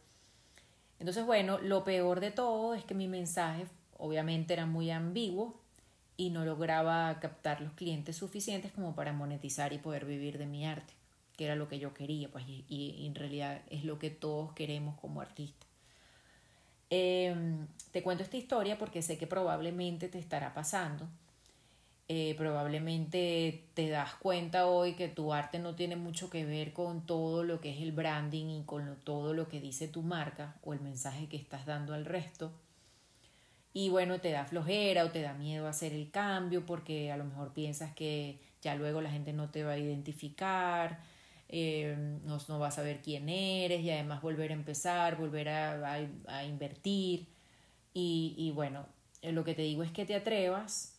Entonces, 0.98 1.24
bueno, 1.24 1.58
lo 1.58 1.84
peor 1.84 2.20
de 2.20 2.32
todo 2.32 2.74
es 2.74 2.84
que 2.84 2.94
mi 2.94 3.08
mensaje 3.08 3.66
obviamente 3.96 4.52
era 4.52 4.66
muy 4.66 4.90
ambiguo 4.90 5.60
y 6.20 6.28
no 6.28 6.44
lograba 6.44 7.18
captar 7.18 7.62
los 7.62 7.72
clientes 7.72 8.14
suficientes 8.14 8.72
como 8.72 8.94
para 8.94 9.14
monetizar 9.14 9.72
y 9.72 9.78
poder 9.78 10.04
vivir 10.04 10.36
de 10.36 10.44
mi 10.44 10.66
arte, 10.66 10.92
que 11.34 11.46
era 11.46 11.56
lo 11.56 11.66
que 11.66 11.78
yo 11.78 11.94
quería, 11.94 12.28
pues, 12.28 12.44
y, 12.46 13.06
en 13.06 13.14
realidad 13.14 13.62
es 13.70 13.84
lo 13.84 13.98
que 13.98 14.10
todos 14.10 14.52
queremos 14.52 15.00
como 15.00 15.22
artistas. 15.22 15.66
Em, 16.90 17.66
te 17.90 18.02
cuento 18.02 18.22
esta 18.22 18.36
historia 18.36 18.76
porque 18.76 19.00
sé 19.00 19.16
que 19.16 19.26
probablemente 19.26 20.08
te 20.08 20.18
estará 20.18 20.52
pasando. 20.52 21.08
Eh, 22.08 22.34
probablemente 22.36 23.64
te 23.72 23.88
das 23.88 24.14
cuenta 24.16 24.66
hoy 24.66 24.96
que 24.96 25.08
tu 25.08 25.32
arte 25.32 25.58
no 25.58 25.74
tiene 25.74 25.96
mucho 25.96 26.28
que 26.28 26.44
ver 26.44 26.74
con 26.74 27.06
todo 27.06 27.44
lo 27.44 27.62
que 27.62 27.70
es 27.70 27.80
el 27.80 27.92
branding 27.92 28.60
y 28.60 28.64
con 28.64 28.94
todo 29.04 29.32
lo 29.32 29.48
que 29.48 29.58
dice 29.58 29.88
tu 29.88 30.02
marca 30.02 30.56
o 30.64 30.74
el 30.74 30.80
mensaje 30.80 31.28
que 31.28 31.38
estás 31.38 31.64
dando 31.64 31.94
al 31.94 32.04
resto 32.04 32.52
y 33.72 33.88
bueno, 33.88 34.20
te 34.20 34.32
da 34.32 34.44
flojera 34.44 35.04
o 35.04 35.10
te 35.10 35.22
da 35.22 35.34
miedo 35.34 35.68
hacer 35.68 35.92
el 35.92 36.10
cambio 36.10 36.66
porque 36.66 37.12
a 37.12 37.16
lo 37.16 37.24
mejor 37.24 37.52
piensas 37.52 37.94
que 37.94 38.40
ya 38.62 38.74
luego 38.74 39.00
la 39.00 39.10
gente 39.10 39.32
no 39.32 39.50
te 39.50 39.62
va 39.62 39.72
a 39.72 39.78
identificar, 39.78 41.00
eh, 41.48 41.96
no, 42.24 42.38
no, 42.48 42.58
vas 42.58 42.74
a 42.74 42.76
saber 42.76 43.00
quién 43.00 43.28
eres 43.28 43.80
y 43.82 43.90
además 43.90 44.22
volver 44.22 44.50
a 44.50 44.54
empezar, 44.54 45.16
volver 45.16 45.48
a, 45.48 45.94
a, 46.26 46.44
invertir. 46.44 47.28
Y, 47.94 48.34
y, 48.36 48.50
bueno, 48.52 48.86
eh, 49.22 49.32
lo 49.32 49.44
que 49.44 49.54
te 49.54 49.62
digo 49.62 49.82
es 49.82 49.92
que 49.92 50.04
te 50.04 50.14
atrevas, 50.14 50.98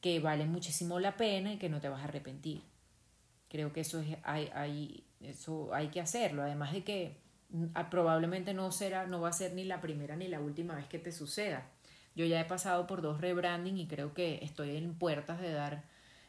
que 0.00 0.20
vale 0.20 0.44
muchísimo 0.46 1.00
la 1.00 1.16
pena 1.16 1.54
y 1.54 1.58
que 1.58 1.68
no 1.68 1.80
te 1.80 1.88
vas 1.88 2.02
a 2.02 2.04
arrepentir. 2.04 2.62
Creo 3.48 3.72
que 3.72 3.80
eso, 3.80 4.00
es, 4.00 4.16
hay, 4.22 4.50
hay, 4.54 5.04
eso 5.22 5.74
hay 5.74 5.88
que 5.88 6.00
hacerlo, 6.00 6.42
además 6.42 6.72
de 6.72 6.84
que 6.84 7.16
mm, 7.50 7.66
probablemente 7.90 8.54
no, 8.54 8.72
será, 8.72 9.06
no 9.06 9.20
va 9.20 9.30
a 9.30 9.32
ser 9.32 9.54
ni 9.54 9.64
la 9.64 9.80
primera 9.80 10.16
ni 10.16 10.28
la 10.28 10.40
última 10.40 10.76
vez 10.76 10.86
que 10.86 10.98
te 10.98 11.12
suceda 11.12 11.66
yo 12.14 12.24
ya 12.26 12.40
he 12.40 12.44
pasado 12.44 12.86
por 12.86 13.02
dos 13.02 13.20
rebranding 13.20 13.78
y 13.78 13.86
creo 13.86 14.14
que 14.14 14.40
estoy 14.42 14.76
en 14.76 14.94
puertas 14.94 15.40
de 15.40 15.52
dar, 15.52 15.84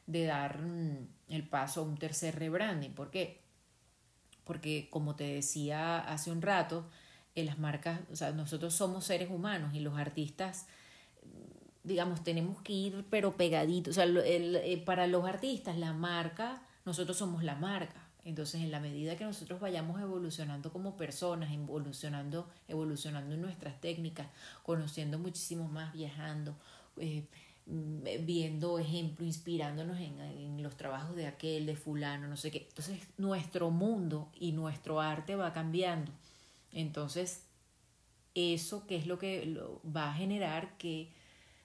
de 0.07 0.25
dar 0.25 0.61
mm, 0.61 1.07
el 1.29 1.47
paso 1.47 1.81
a 1.81 1.83
un 1.83 1.97
tercer 1.97 2.37
rebranding. 2.37 2.93
¿Por 2.93 3.11
qué? 3.11 3.41
Porque 4.43 4.87
como 4.89 5.15
te 5.15 5.23
decía 5.23 5.99
hace 5.99 6.31
un 6.31 6.41
rato, 6.41 6.85
en 7.35 7.45
las 7.45 7.59
marcas, 7.59 7.99
o 8.11 8.15
sea, 8.15 8.31
nosotros 8.31 8.73
somos 8.73 9.05
seres 9.05 9.29
humanos 9.29 9.73
y 9.73 9.79
los 9.79 9.97
artistas, 9.97 10.67
digamos, 11.83 12.23
tenemos 12.23 12.61
que 12.61 12.73
ir 12.73 13.05
pero 13.09 13.37
pegaditos. 13.37 13.91
O 13.91 13.95
sea, 13.95 14.03
el, 14.03 14.55
eh, 14.55 14.81
para 14.85 15.07
los 15.07 15.25
artistas 15.25 15.77
la 15.77 15.93
marca, 15.93 16.61
nosotros 16.85 17.17
somos 17.17 17.43
la 17.43 17.55
marca. 17.55 18.00
Entonces, 18.23 18.61
en 18.61 18.71
la 18.71 18.79
medida 18.79 19.15
que 19.15 19.23
nosotros 19.23 19.59
vayamos 19.59 19.99
evolucionando 19.99 20.71
como 20.71 20.95
personas, 20.95 21.51
evolucionando, 21.51 22.47
evolucionando 22.67 23.35
nuestras 23.35 23.81
técnicas, 23.81 24.27
conociendo 24.63 25.17
muchísimo 25.17 25.67
más, 25.67 25.91
viajando, 25.91 26.55
eh, 26.97 27.25
mm, 27.65 28.25
viendo 28.25 28.77
ejemplos, 28.77 29.27
inspirándonos 29.27 29.99
en, 29.99 30.19
en, 30.19 30.61
los 30.61 30.77
trabajos 30.77 31.15
de 31.15 31.25
aquel, 31.25 31.65
de 31.65 31.75
fulano, 31.75 32.27
no 32.27 32.37
sé 32.37 32.51
qué. 32.51 32.67
Entonces, 32.69 32.99
nuestro 33.17 33.71
mundo 33.71 34.29
y 34.39 34.51
nuestro 34.51 35.01
arte 35.01 35.35
va 35.35 35.51
cambiando. 35.51 36.11
Entonces, 36.71 37.45
eso 38.35 38.85
que 38.85 38.97
es 38.97 39.07
lo 39.07 39.17
que 39.17 39.57
va 39.83 40.11
a 40.11 40.13
generar 40.13 40.77
que 40.77 41.09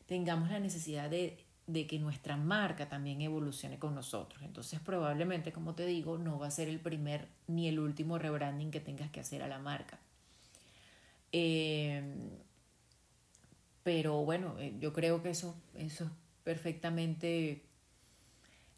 tengamos 0.06 0.50
la 0.50 0.60
necesidad 0.60 1.10
de 1.10 1.45
de 1.66 1.86
que 1.86 1.98
nuestra 1.98 2.36
marca 2.36 2.88
también 2.88 3.20
evolucione 3.20 3.78
con 3.78 3.94
nosotros. 3.94 4.42
Entonces 4.42 4.80
probablemente, 4.80 5.52
como 5.52 5.74
te 5.74 5.84
digo, 5.86 6.16
no 6.18 6.38
va 6.38 6.46
a 6.46 6.50
ser 6.50 6.68
el 6.68 6.78
primer 6.78 7.28
ni 7.48 7.68
el 7.68 7.80
último 7.80 8.18
rebranding 8.18 8.70
que 8.70 8.80
tengas 8.80 9.10
que 9.10 9.20
hacer 9.20 9.42
a 9.42 9.48
la 9.48 9.58
marca. 9.58 9.98
Em, 11.32 12.30
pero 13.82 14.24
bueno, 14.24 14.56
eh, 14.58 14.74
yo 14.80 14.92
creo 14.92 15.22
que 15.22 15.30
eso, 15.30 15.54
eso 15.74 16.04
es 16.04 16.10
perfectamente... 16.44 17.62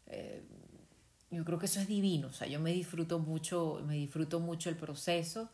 Eh, 0.07 0.43
yo 1.31 1.45
creo 1.45 1.59
que 1.59 1.67
eso 1.67 1.79
es 1.79 1.87
divino, 1.87 2.29
o 2.29 2.33
sea, 2.33 2.47
yo 2.47 2.59
me 2.59 2.73
disfruto 2.73 3.19
mucho, 3.19 3.83
me 3.85 3.93
disfruto 3.93 4.39
mucho 4.39 4.69
el 4.69 4.75
proceso 4.75 5.51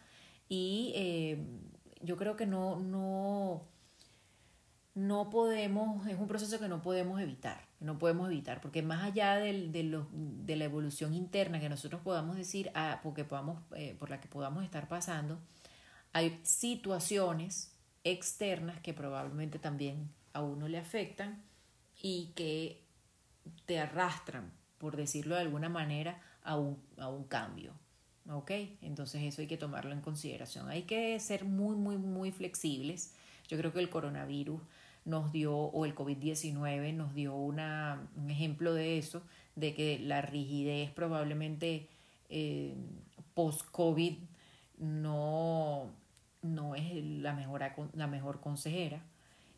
y 0.47 0.93
em, 0.95 1.59
yo 2.01 2.15
creo 2.15 2.37
que 2.37 2.45
no, 2.45 2.79
no, 2.79 3.67
no 4.95 5.29
podemos, 5.29 6.07
es 6.07 6.17
un 6.17 6.27
proceso 6.27 6.57
que 6.57 6.69
no 6.69 6.81
podemos 6.81 7.19
evitar, 7.19 7.67
no 7.81 7.99
podemos 7.99 8.29
evitar, 8.29 8.61
porque 8.61 8.81
más 8.81 9.03
allá 9.03 9.35
del, 9.35 9.73
de, 9.73 10.01
de, 10.11 10.55
la 10.55 10.63
evolución 10.63 11.13
interna 11.13 11.59
que 11.59 11.67
nosotros 11.67 12.01
podamos 12.01 12.37
decir, 12.37 12.71
ah, 12.75 13.01
porque 13.03 13.25
podamos, 13.25 13.61
eh, 13.75 13.93
por 13.99 14.09
la 14.09 14.21
que 14.21 14.29
podamos 14.29 14.63
estar 14.63 14.87
pasando, 14.87 15.37
hay 16.13 16.39
situaciones 16.43 17.75
externas 18.05 18.79
que 18.79 18.93
probablemente 18.93 19.59
también 19.59 20.09
a 20.31 20.41
uno 20.41 20.69
le 20.69 20.77
afectan 20.77 21.43
y 22.01 22.31
que 22.35 22.81
te 23.65 23.79
arrastran, 23.79 24.49
por 24.77 24.95
decirlo 24.95 25.35
de 25.35 25.41
alguna 25.41 25.67
manera, 25.67 26.21
a 26.41 26.57
un, 26.57 26.81
a 26.97 27.09
un 27.09 27.25
cambio. 27.25 27.73
¿Ok? 28.29 28.51
Entonces 28.81 29.21
eso 29.23 29.41
hay 29.41 29.47
que 29.47 29.57
tomarlo 29.57 29.91
en 29.91 30.01
consideración. 30.01 30.69
Hay 30.69 30.83
que 30.83 31.19
ser 31.19 31.43
muy, 31.43 31.75
muy, 31.75 31.97
muy 31.97 32.31
flexibles. 32.31 33.13
Yo 33.47 33.57
creo 33.57 33.71
que 33.71 33.79
el 33.79 33.89
coronavirus 33.89 34.61
nos 35.05 35.31
dio, 35.31 35.55
o 35.55 35.85
el 35.85 35.95
COVID-19 35.95 36.93
nos 36.93 37.13
dio 37.13 37.35
una, 37.35 38.07
un 38.17 38.29
ejemplo 38.29 38.73
de 38.73 38.97
eso, 38.97 39.21
de 39.55 39.73
que 39.73 39.99
la 39.99 40.21
rigidez 40.21 40.91
probablemente 40.91 41.87
eh, 42.29 42.73
post-COVID 43.35 44.17
no, 44.79 45.91
no 46.41 46.75
es 46.75 46.93
la 47.03 47.33
mejor, 47.33 47.63
la 47.93 48.07
mejor 48.07 48.41
consejera 48.41 49.01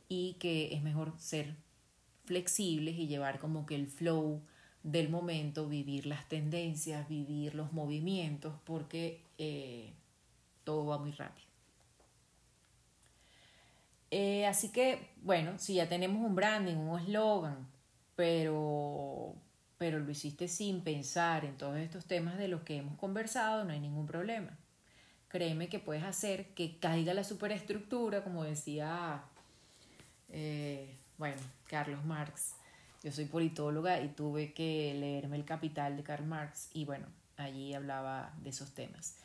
y 0.10 0.34
que 0.40 0.74
es 0.76 0.84
mejor 0.84 1.14
ser 1.18 1.56
flexibles 2.26 2.96
y 2.96 3.08
llevar 3.08 3.40
como 3.40 3.66
que 3.66 3.76
el 3.76 3.88
flow 3.88 4.42
del 4.84 5.10
momento, 5.10 5.68
vivir 5.68 6.06
las 6.06 6.28
tendencias, 6.30 7.08
vivir 7.10 7.56
los 7.56 7.74
movimientos, 7.74 8.54
porque 8.64 9.22
eh, 9.38 9.94
todo 10.64 10.86
va 10.86 10.98
muy 10.98 11.12
rápido. 11.12 11.47
Eh, 14.12 14.46
así 14.46 14.70
que, 14.72 15.10
bueno, 15.22 15.60
si 15.60 15.76
ya 15.76 15.90
tenemos 15.90 16.26
un 16.26 16.36
branding, 16.36 16.76
un 16.76 17.00
eslogan, 17.00 17.68
pero, 18.16 19.36
pero 19.78 20.00
lo 20.00 20.10
hiciste 20.10 20.48
sin 20.48 20.82
pensar 20.82 21.46
en 21.46 21.58
todos 21.58 21.78
estos 21.78 22.06
temas 22.06 22.38
de 22.38 22.48
los 22.48 22.62
que 22.62 22.78
hemos 22.78 22.98
conversado, 22.98 23.64
no 23.66 23.74
hay 23.74 23.80
ningún 23.80 24.06
problema. 24.06 24.58
Créeme 25.28 25.68
que 25.68 25.80
puedes 25.80 26.04
hacer 26.04 26.54
que 26.54 26.80
caiga 26.80 27.14
la 27.14 27.24
superestructura, 27.24 28.24
como 28.24 28.44
decía, 28.44 29.24
eh, 30.30 30.96
bueno, 31.18 31.42
Carlos 31.68 32.04
Marx. 32.06 32.54
Yo 33.04 33.12
soy 33.12 33.26
politóloga 33.26 34.02
y 34.02 34.10
tuve 34.10 34.54
que 34.54 34.96
leerme 34.98 35.36
El 35.36 35.46
Capital 35.46 35.98
de 35.98 36.04
Karl 36.04 36.26
Marx 36.26 36.70
y 36.74 36.86
bueno, 36.86 37.08
allí 37.36 37.74
hablaba 37.74 38.34
de 38.42 38.50
esos 38.50 38.74
temas. 38.74 39.16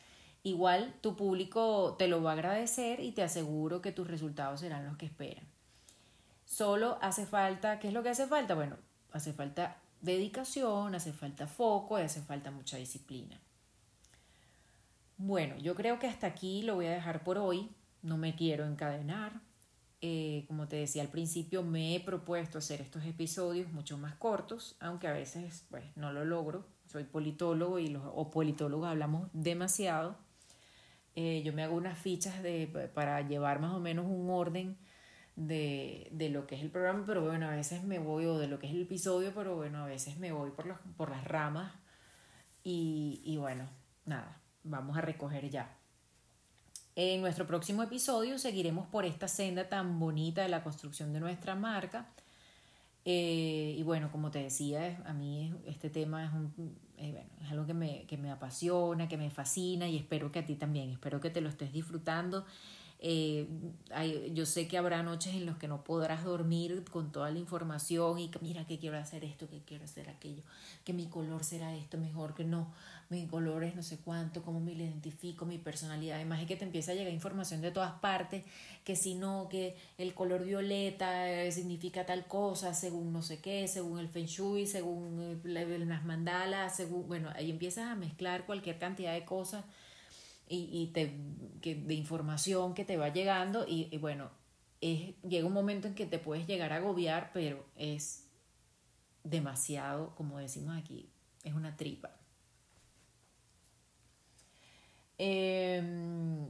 Igual 0.44 0.94
tu 1.00 1.14
público 1.14 1.94
te 1.98 2.08
lo 2.08 2.22
va 2.22 2.30
a 2.30 2.34
agradecer 2.34 3.00
y 3.00 3.12
te 3.12 3.22
aseguro 3.22 3.80
que 3.80 3.92
tus 3.92 4.08
resultados 4.08 4.60
serán 4.60 4.84
los 4.84 4.96
que 4.96 5.06
esperan. 5.06 5.44
Solo 6.44 6.98
hace 7.00 7.26
falta, 7.26 7.78
¿qué 7.78 7.88
es 7.88 7.94
lo 7.94 8.02
que 8.02 8.10
hace 8.10 8.26
falta? 8.26 8.54
Bueno, 8.54 8.76
hace 9.12 9.32
falta 9.32 9.76
dedicación, 10.00 10.94
hace 10.94 11.12
falta 11.12 11.46
foco 11.46 11.98
y 11.98 12.02
hace 12.02 12.20
falta 12.20 12.50
mucha 12.50 12.76
disciplina. 12.76 13.40
Bueno, 15.16 15.56
yo 15.58 15.76
creo 15.76 15.98
que 16.00 16.08
hasta 16.08 16.26
aquí 16.26 16.62
lo 16.62 16.74
voy 16.74 16.86
a 16.86 16.90
dejar 16.90 17.22
por 17.22 17.38
hoy. 17.38 17.70
No 18.02 18.16
me 18.16 18.34
quiero 18.34 18.66
encadenar. 18.66 19.40
Eh, 20.00 20.44
como 20.48 20.66
te 20.66 20.74
decía 20.74 21.02
al 21.02 21.08
principio, 21.08 21.62
me 21.62 21.94
he 21.94 22.00
propuesto 22.00 22.58
hacer 22.58 22.80
estos 22.80 23.04
episodios 23.04 23.70
mucho 23.72 23.96
más 23.96 24.16
cortos, 24.16 24.74
aunque 24.80 25.06
a 25.06 25.12
veces 25.12 25.64
pues, 25.70 25.84
no 25.94 26.12
lo 26.12 26.24
logro. 26.24 26.66
Soy 26.88 27.04
politólogo 27.04 27.78
y 27.78 27.86
los 27.86 28.02
o 28.04 28.30
politólogos 28.30 28.88
hablamos 28.88 29.30
demasiado. 29.32 30.16
Eh, 31.14 31.42
yo 31.44 31.52
me 31.52 31.62
hago 31.62 31.76
unas 31.76 31.98
fichas 31.98 32.42
de, 32.42 32.90
para 32.94 33.20
llevar 33.26 33.60
más 33.60 33.74
o 33.74 33.80
menos 33.80 34.06
un 34.06 34.30
orden 34.30 34.78
de, 35.36 36.08
de, 36.10 36.30
lo 36.30 36.46
que 36.46 36.54
es 36.54 36.62
el 36.62 36.70
programa, 36.70 37.04
pero 37.06 37.22
bueno, 37.22 37.48
a 37.48 37.56
veces 37.56 37.82
me 37.84 37.98
voy, 37.98 38.26
o 38.26 38.38
de 38.38 38.48
lo 38.48 38.58
que 38.58 38.66
es 38.66 38.72
el 38.72 38.82
episodio, 38.82 39.32
pero 39.34 39.56
bueno, 39.56 39.84
a 39.84 39.86
veces 39.86 40.18
me 40.18 40.32
voy 40.32 40.50
por, 40.50 40.66
los, 40.66 40.78
por 40.96 41.10
las 41.10 41.24
ramas 41.24 41.72
y, 42.64 43.22
y 43.24 43.36
bueno, 43.36 43.68
nada, 44.06 44.40
vamos 44.64 44.96
a 44.96 45.00
recoger 45.00 45.50
ya. 45.50 45.76
En 46.94 47.22
nuestro 47.22 47.46
próximo 47.46 47.82
episodio 47.82 48.38
seguiremos 48.38 48.86
por 48.86 49.06
esta 49.06 49.26
senda 49.26 49.68
tan 49.68 49.98
bonita 49.98 50.42
de 50.42 50.48
la 50.48 50.62
construcción 50.62 51.12
de 51.12 51.20
nuestra 51.20 51.54
marca. 51.54 52.06
Eh, 53.04 53.74
y 53.76 53.82
bueno, 53.82 54.10
como 54.12 54.30
te 54.30 54.40
decía, 54.40 55.02
a 55.04 55.12
mí 55.12 55.52
este 55.66 55.90
tema 55.90 56.24
es, 56.24 56.32
un, 56.32 56.52
eh, 56.98 57.10
bueno, 57.12 57.30
es 57.42 57.50
algo 57.50 57.66
que 57.66 57.74
me, 57.74 58.04
que 58.06 58.16
me 58.16 58.30
apasiona, 58.30 59.08
que 59.08 59.16
me 59.16 59.30
fascina 59.30 59.88
y 59.88 59.96
espero 59.96 60.30
que 60.30 60.38
a 60.38 60.46
ti 60.46 60.54
también, 60.54 60.90
espero 60.90 61.20
que 61.20 61.30
te 61.30 61.40
lo 61.40 61.48
estés 61.48 61.72
disfrutando 61.72 62.44
eh, 63.04 63.48
yo 64.32 64.46
sé 64.46 64.68
que 64.68 64.78
habrá 64.78 65.02
noches 65.02 65.34
en 65.34 65.44
las 65.44 65.58
que 65.58 65.66
no 65.66 65.82
podrás 65.82 66.22
dormir 66.22 66.84
con 66.88 67.10
toda 67.10 67.32
la 67.32 67.38
información 67.40 68.20
y 68.20 68.28
que 68.28 68.38
mira 68.38 68.64
que 68.64 68.78
quiero 68.78 68.96
hacer 68.96 69.24
esto, 69.24 69.48
que 69.48 69.58
quiero 69.58 69.82
hacer 69.82 70.08
aquello, 70.08 70.44
que 70.84 70.92
mi 70.92 71.06
color 71.08 71.42
será 71.42 71.74
esto 71.74 71.98
mejor, 71.98 72.32
que 72.32 72.44
no, 72.44 72.72
mi 73.10 73.26
color 73.26 73.64
es 73.64 73.74
no 73.74 73.82
sé 73.82 73.98
cuánto, 73.98 74.44
cómo 74.44 74.60
me 74.60 74.74
identifico, 74.74 75.44
mi 75.44 75.58
personalidad. 75.58 76.14
Además 76.14 76.42
es 76.42 76.46
que 76.46 76.54
te 76.54 76.64
empieza 76.64 76.92
a 76.92 76.94
llegar 76.94 77.12
información 77.12 77.60
de 77.60 77.72
todas 77.72 77.94
partes, 77.94 78.44
que 78.84 78.94
si 78.94 79.16
no, 79.16 79.48
que 79.50 79.76
el 79.98 80.14
color 80.14 80.44
violeta 80.44 81.28
eh, 81.28 81.50
significa 81.50 82.06
tal 82.06 82.26
cosa, 82.26 82.72
según 82.72 83.12
no 83.12 83.22
sé 83.22 83.40
qué, 83.40 83.66
según 83.66 83.98
el 83.98 84.10
feng 84.10 84.26
shui, 84.26 84.68
según 84.68 85.40
las 85.42 86.04
mandalas, 86.04 86.76
según, 86.76 87.08
bueno, 87.08 87.30
ahí 87.34 87.50
empiezas 87.50 87.88
a 87.88 87.96
mezclar 87.96 88.46
cualquier 88.46 88.78
cantidad 88.78 89.12
de 89.12 89.24
cosas 89.24 89.64
y, 90.48 90.68
y 90.70 90.88
te, 90.88 91.16
que, 91.60 91.74
de 91.74 91.94
información 91.94 92.74
que 92.74 92.84
te 92.84 92.96
va 92.96 93.08
llegando 93.08 93.64
y, 93.66 93.96
bueno, 93.98 94.30
es, 94.80 95.14
llega 95.22 95.46
un 95.46 95.52
momento 95.52 95.88
en 95.88 95.94
que 95.94 96.06
te 96.06 96.18
puedes 96.18 96.46
llegar 96.46 96.72
a 96.72 96.76
agobiar, 96.76 97.30
pero 97.32 97.64
es 97.76 98.28
demasiado, 99.24 100.14
como 100.14 100.38
decimos 100.38 100.76
aquí, 100.76 101.08
es 101.44 101.54
una 101.54 101.76
tripa. 101.76 102.10
Em, 105.18 106.46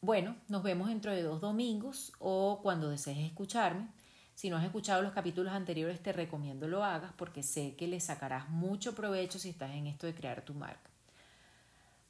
bueno, 0.00 0.36
nos 0.48 0.62
vemos 0.62 0.88
dentro 0.88 1.12
de 1.12 1.22
dos 1.22 1.40
domingos 1.40 2.12
o 2.18 2.60
cuando 2.62 2.88
desees 2.88 3.18
escucharme. 3.18 3.88
Si 4.34 4.50
no 4.50 4.56
has 4.56 4.64
escuchado 4.64 5.02
los 5.02 5.12
capítulos 5.12 5.52
anteriores, 5.52 6.02
te 6.02 6.12
recomiendo 6.12 6.66
lo 6.66 6.82
hagas 6.82 7.12
porque 7.12 7.42
sé 7.42 7.76
que 7.76 7.86
le 7.86 8.00
sacarás 8.00 8.48
mucho 8.48 8.94
provecho 8.94 9.38
si 9.38 9.50
estás 9.50 9.72
en 9.72 9.86
esto 9.86 10.06
de 10.06 10.14
crear 10.14 10.44
tu 10.44 10.54
marca. 10.54 10.90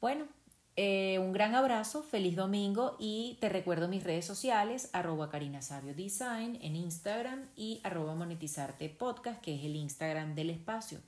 Bueno, 0.00 0.26
eh, 0.76 1.20
un 1.20 1.32
gran 1.32 1.54
abrazo, 1.54 2.02
feliz 2.02 2.34
domingo 2.34 2.96
y 2.98 3.38
te 3.40 3.48
recuerdo 3.48 3.86
mis 3.86 4.02
redes 4.02 4.24
sociales, 4.24 4.90
arroba 4.92 5.30
Karina 5.30 5.62
Sabio 5.62 5.94
Design 5.94 6.58
en 6.62 6.74
Instagram 6.74 7.48
y 7.54 7.80
arroba 7.84 8.14
monetizarte 8.16 8.88
podcast, 8.88 9.40
que 9.40 9.54
es 9.54 9.64
el 9.64 9.76
Instagram 9.76 10.34
del 10.34 10.50
espacio. 10.50 10.98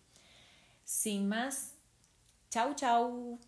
Sin 0.85 1.28
más, 1.28 1.75
chau 2.49 2.75
chau. 2.75 3.40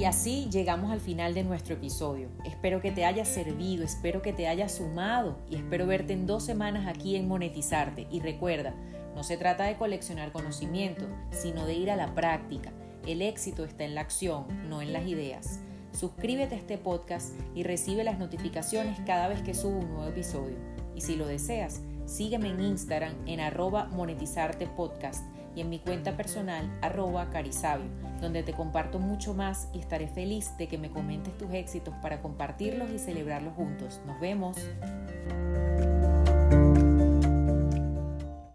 Y 0.00 0.06
así 0.06 0.48
llegamos 0.50 0.90
al 0.90 1.00
final 1.00 1.34
de 1.34 1.44
nuestro 1.44 1.74
episodio. 1.74 2.30
Espero 2.46 2.80
que 2.80 2.90
te 2.90 3.04
haya 3.04 3.26
servido, 3.26 3.84
espero 3.84 4.22
que 4.22 4.32
te 4.32 4.48
haya 4.48 4.66
sumado 4.66 5.36
y 5.50 5.56
espero 5.56 5.86
verte 5.86 6.14
en 6.14 6.26
dos 6.26 6.42
semanas 6.42 6.86
aquí 6.88 7.16
en 7.16 7.28
Monetizarte. 7.28 8.06
Y 8.10 8.20
recuerda, 8.20 8.74
no 9.14 9.22
se 9.22 9.36
trata 9.36 9.64
de 9.64 9.76
coleccionar 9.76 10.32
conocimiento, 10.32 11.04
sino 11.30 11.66
de 11.66 11.74
ir 11.74 11.90
a 11.90 11.96
la 11.96 12.14
práctica. 12.14 12.72
El 13.06 13.20
éxito 13.20 13.62
está 13.62 13.84
en 13.84 13.94
la 13.94 14.00
acción, 14.00 14.46
no 14.70 14.80
en 14.80 14.94
las 14.94 15.06
ideas. 15.06 15.60
Suscríbete 15.92 16.54
a 16.54 16.58
este 16.58 16.78
podcast 16.78 17.34
y 17.54 17.64
recibe 17.64 18.02
las 18.02 18.18
notificaciones 18.18 18.98
cada 19.04 19.28
vez 19.28 19.42
que 19.42 19.52
subo 19.52 19.80
un 19.80 19.90
nuevo 19.90 20.06
episodio. 20.06 20.56
Y 20.96 21.02
si 21.02 21.16
lo 21.16 21.26
deseas, 21.26 21.82
sígueme 22.06 22.48
en 22.48 22.60
Instagram 22.60 23.12
en 23.26 23.40
arroba 23.40 23.84
monetizarte 23.88 24.66
podcast 24.66 25.26
y 25.54 25.60
en 25.60 25.70
mi 25.70 25.78
cuenta 25.78 26.16
personal 26.16 26.70
arroba 26.82 27.30
carisabio, 27.30 27.90
donde 28.20 28.42
te 28.42 28.52
comparto 28.52 28.98
mucho 28.98 29.34
más 29.34 29.68
y 29.72 29.78
estaré 29.78 30.08
feliz 30.08 30.56
de 30.58 30.68
que 30.68 30.78
me 30.78 30.90
comentes 30.90 31.36
tus 31.36 31.52
éxitos 31.52 31.94
para 32.02 32.22
compartirlos 32.22 32.90
y 32.90 32.98
celebrarlos 32.98 33.54
juntos. 33.54 34.00
Nos 34.06 34.20
vemos. 34.20 34.56